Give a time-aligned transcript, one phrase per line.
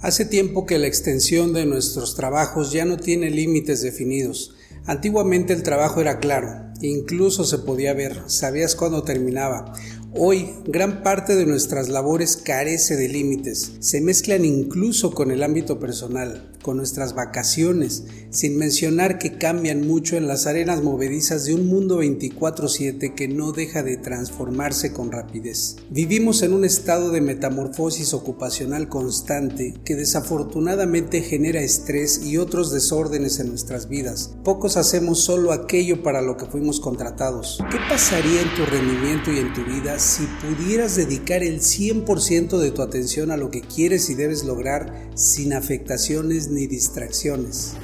[0.00, 4.54] Hace tiempo que la extensión de nuestros trabajos ya no tiene límites definidos.
[4.86, 9.72] Antiguamente el trabajo era claro, incluso se podía ver, sabías cuándo terminaba.
[10.14, 15.78] Hoy, gran parte de nuestras labores carece de límites, se mezclan incluso con el ámbito
[15.78, 21.66] personal, con nuestras vacaciones, sin mencionar que cambian mucho en las arenas movedizas de un
[21.66, 25.76] mundo 24/7 que no deja de transformarse con rapidez.
[25.90, 33.40] Vivimos en un estado de metamorfosis ocupacional constante que desafortunadamente genera estrés y otros desórdenes
[33.40, 34.34] en nuestras vidas.
[34.42, 37.58] Pocos hacemos solo aquello para lo que fuimos contratados.
[37.70, 42.70] ¿Qué pasaría en tu rendimiento y en tu vida si pudieras dedicar el 100% de
[42.70, 47.74] tu atención a lo que quieres y debes lograr sin afectaciones ni distracciones.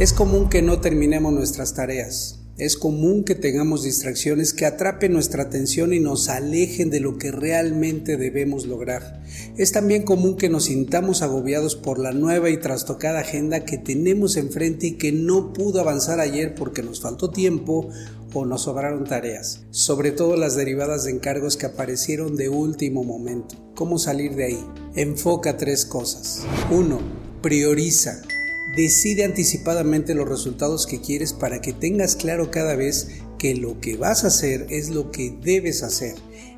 [0.00, 2.40] Es común que no terminemos nuestras tareas.
[2.58, 7.30] Es común que tengamos distracciones que atrapen nuestra atención y nos alejen de lo que
[7.30, 9.22] realmente debemos lograr.
[9.56, 14.36] Es también común que nos sintamos agobiados por la nueva y trastocada agenda que tenemos
[14.36, 17.90] enfrente y que no pudo avanzar ayer porque nos faltó tiempo
[18.34, 23.54] o nos sobraron tareas, sobre todo las derivadas de encargos que aparecieron de último momento.
[23.76, 24.64] ¿Cómo salir de ahí?
[24.96, 26.42] Enfoca tres cosas.
[26.72, 26.98] 1.
[27.40, 28.20] Prioriza.
[28.78, 33.96] Decide anticipadamente los resultados que quieres para que tengas claro cada vez que lo que
[33.96, 36.14] vas a hacer es lo que debes hacer.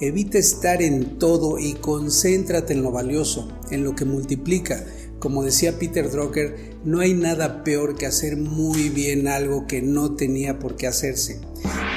[0.00, 4.86] Evita estar en todo y concéntrate en lo valioso, en lo que multiplica.
[5.24, 10.16] Como decía Peter Drucker, no hay nada peor que hacer muy bien algo que no
[10.16, 11.40] tenía por qué hacerse.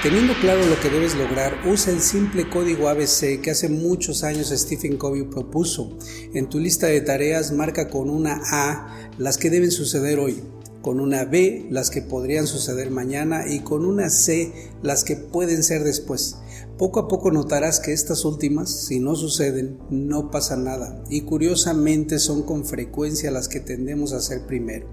[0.01, 4.53] Teniendo claro lo que debes lograr, usa el simple código ABC que hace muchos años
[4.55, 5.97] Stephen Covey propuso.
[6.33, 10.41] En tu lista de tareas marca con una A las que deben suceder hoy,
[10.87, 15.61] con una B las que podrían suceder mañana y con una C las que pueden
[15.61, 16.37] ser después.
[16.77, 22.19] Poco a poco notarás que estas últimas, si no suceden, no pasa nada y curiosamente
[22.19, 24.87] son con frecuencia las que tendemos a hacer primero.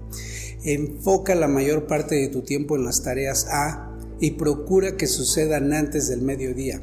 [0.65, 5.71] Enfoca la mayor parte de tu tiempo en las tareas A y procura que sucedan
[5.71, 6.81] antes del mediodía.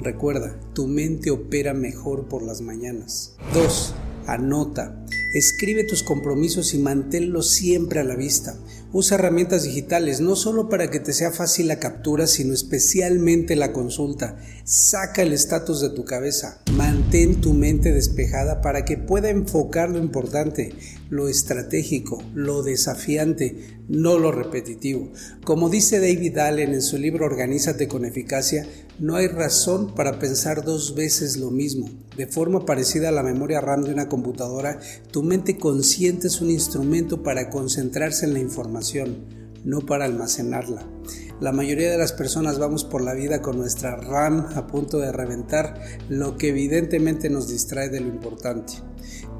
[0.00, 3.34] Recuerda, tu mente opera mejor por las mañanas.
[3.54, 3.94] 2.
[4.28, 5.04] Anota.
[5.32, 8.56] Escribe tus compromisos y manténlos siempre a la vista.
[8.94, 13.72] Usa herramientas digitales no solo para que te sea fácil la captura, sino especialmente la
[13.72, 14.36] consulta.
[14.64, 16.60] Saca el estatus de tu cabeza.
[16.74, 20.74] Mantén tu mente despejada para que pueda enfocar lo importante,
[21.08, 25.10] lo estratégico, lo desafiante, no lo repetitivo.
[25.42, 28.66] Como dice David Allen en su libro Organízate con eficacia,
[28.98, 31.88] no hay razón para pensar dos veces lo mismo.
[32.16, 34.78] De forma parecida a la memoria RAM de una computadora,
[35.10, 38.81] tu mente consciente es un instrumento para concentrarse en la información,
[39.64, 40.82] no para almacenarla.
[41.40, 45.12] La mayoría de las personas vamos por la vida con nuestra RAM a punto de
[45.12, 48.74] reventar, lo que evidentemente nos distrae de lo importante.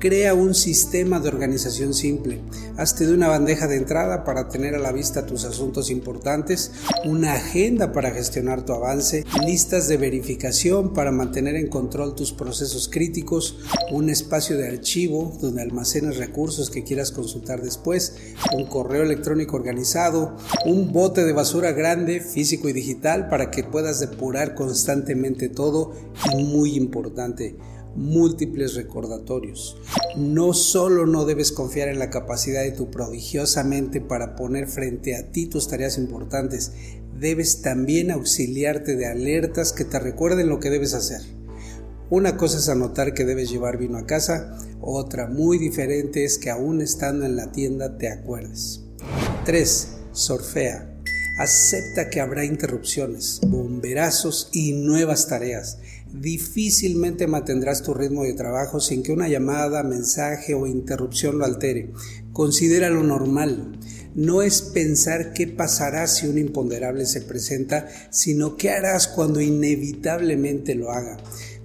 [0.00, 2.40] Crea un sistema de organización simple.
[2.82, 6.72] Hazte de una bandeja de entrada para tener a la vista tus asuntos importantes,
[7.04, 12.88] una agenda para gestionar tu avance, listas de verificación para mantener en control tus procesos
[12.88, 13.60] críticos,
[13.92, 18.16] un espacio de archivo donde almacenes recursos que quieras consultar después,
[18.52, 24.00] un correo electrónico organizado, un bote de basura grande, físico y digital para que puedas
[24.00, 25.92] depurar constantemente todo
[26.32, 27.54] y muy importante,
[27.94, 29.76] múltiples recordatorios.
[30.16, 35.16] No solo no debes confiar en la capacidad de tu prodigiosa mente para poner frente
[35.16, 36.72] a ti tus tareas importantes,
[37.18, 41.20] debes también auxiliarte de alertas que te recuerden lo que debes hacer.
[42.10, 46.50] Una cosa es anotar que debes llevar vino a casa, otra muy diferente es que
[46.50, 48.82] aún estando en la tienda te acuerdes.
[49.46, 49.88] 3.
[50.12, 51.00] Sorfea.
[51.38, 55.78] Acepta que habrá interrupciones, bomberazos y nuevas tareas.
[56.12, 61.90] Difícilmente mantendrás tu ritmo de trabajo sin que una llamada, mensaje o interrupción lo altere.
[62.32, 63.78] Considera lo normal.
[64.14, 70.74] No es pensar qué pasará si un imponderable se presenta, sino qué harás cuando inevitablemente
[70.74, 71.16] lo haga.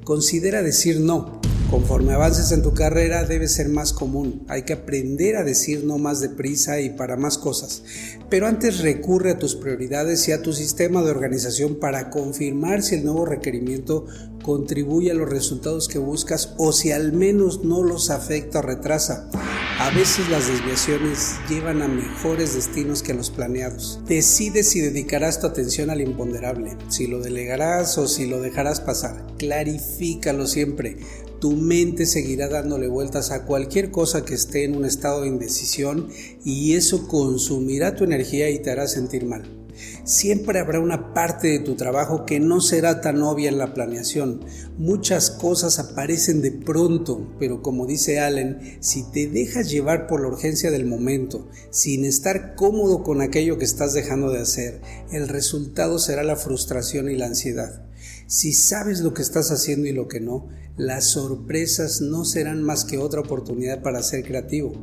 [0.06, 1.42] Considera decir no.
[1.70, 4.46] Conforme avances en tu carrera debe ser más común.
[4.48, 7.84] Hay que aprender a decir no más deprisa y para más cosas.
[8.30, 12.96] Pero antes recurre a tus prioridades y a tu sistema de organización para confirmar si
[12.96, 14.06] el nuevo requerimiento
[14.48, 19.30] contribuye a los resultados que buscas o si al menos no los afecta o retrasa.
[19.78, 24.00] A veces las desviaciones llevan a mejores destinos que los planeados.
[24.08, 29.28] Decide si dedicarás tu atención al imponderable, si lo delegarás o si lo dejarás pasar.
[29.38, 30.96] Clarifícalo siempre.
[31.42, 36.08] Tu mente seguirá dándole vueltas a cualquier cosa que esté en un estado de indecisión
[36.46, 39.67] y eso consumirá tu energía y te hará sentir mal.
[40.04, 44.46] Siempre habrá una parte de tu trabajo que no será tan obvia en la planeación.
[44.78, 50.28] Muchas cosas aparecen de pronto, pero como dice Allen, si te dejas llevar por la
[50.28, 54.82] urgencia del momento, sin estar cómodo con aquello que estás dejando de hacer,
[55.12, 57.84] el resultado será la frustración y la ansiedad.
[58.28, 62.86] Si sabes lo que estás haciendo y lo que no, las sorpresas no serán más
[62.86, 64.74] que otra oportunidad para ser creativo.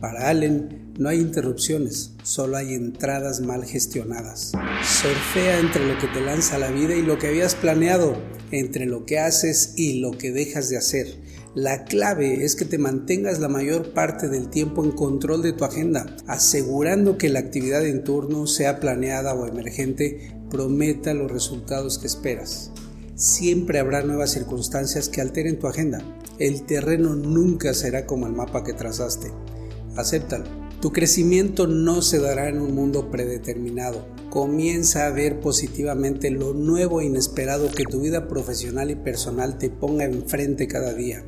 [0.00, 4.52] Para Allen, no hay interrupciones, solo hay entradas mal gestionadas.
[4.82, 8.16] Surfea entre lo que te lanza la vida y lo que habías planeado,
[8.50, 11.06] entre lo que haces y lo que dejas de hacer.
[11.54, 15.64] La clave es que te mantengas la mayor parte del tiempo en control de tu
[15.64, 22.06] agenda, asegurando que la actividad en turno, sea planeada o emergente, prometa los resultados que
[22.06, 22.70] esperas.
[23.16, 26.02] Siempre habrá nuevas circunstancias que alteren tu agenda.
[26.38, 29.30] El terreno nunca será como el mapa que trazaste.
[29.96, 30.44] Acéptalo.
[30.80, 34.06] Tu crecimiento no se dará en un mundo predeterminado.
[34.30, 39.68] Comienza a ver positivamente lo nuevo e inesperado que tu vida profesional y personal te
[39.68, 41.22] ponga enfrente cada día.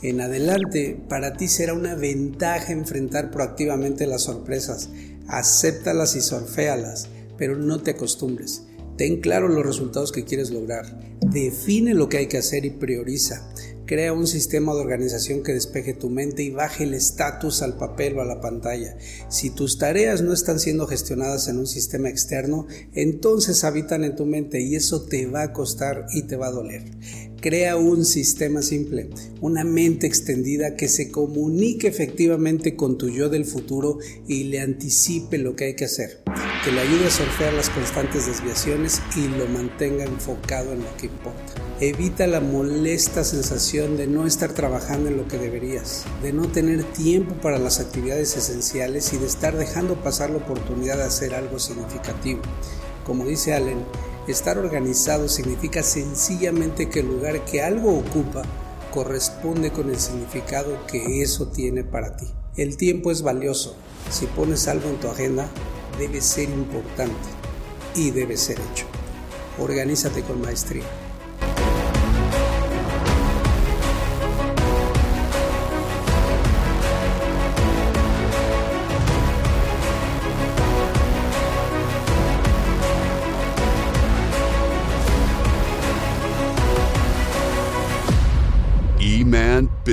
[0.00, 4.88] En adelante, para ti será una ventaja enfrentar proactivamente las sorpresas.
[5.26, 8.62] Acéptalas y sorféalas, pero no te acostumbres.
[8.96, 10.98] Ten claro los resultados que quieres lograr.
[11.20, 13.50] Define lo que hay que hacer y prioriza.
[13.86, 18.16] Crea un sistema de organización que despeje tu mente y baje el estatus al papel
[18.16, 18.96] o a la pantalla.
[19.28, 24.24] Si tus tareas no están siendo gestionadas en un sistema externo, entonces habitan en tu
[24.24, 26.82] mente y eso te va a costar y te va a doler.
[27.42, 29.10] Crea un sistema simple,
[29.42, 35.36] una mente extendida que se comunique efectivamente con tu yo del futuro y le anticipe
[35.36, 36.24] lo que hay que hacer
[36.64, 41.06] que le ayude a surfear las constantes desviaciones y lo mantenga enfocado en lo que
[41.06, 41.63] importa.
[41.86, 46.82] Evita la molesta sensación de no estar trabajando en lo que deberías, de no tener
[46.82, 51.58] tiempo para las actividades esenciales y de estar dejando pasar la oportunidad de hacer algo
[51.58, 52.40] significativo.
[53.04, 53.84] Como dice Allen,
[54.26, 58.44] estar organizado significa sencillamente que el lugar que algo ocupa
[58.90, 62.28] corresponde con el significado que eso tiene para ti.
[62.56, 63.76] El tiempo es valioso.
[64.10, 65.50] Si pones algo en tu agenda,
[65.98, 67.28] debe ser importante
[67.94, 68.86] y debe ser hecho.
[69.58, 71.03] Organízate con maestría.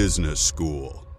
[0.02, 1.11] Business School.